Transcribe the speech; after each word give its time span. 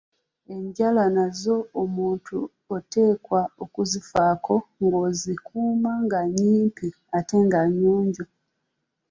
Enjala 0.55 1.03
nazo 1.15 1.57
omuntu 1.81 2.37
oteekwa 2.75 3.41
okuzifaako 3.63 4.55
nga 4.83 4.97
ozikuuma 5.07 5.91
nga 6.05 6.19
nnyimpi 6.27 6.87
ate 7.17 7.37
nga 7.45 7.59
nnyonjo. 7.67 8.25